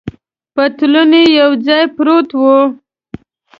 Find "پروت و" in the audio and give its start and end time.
1.95-2.43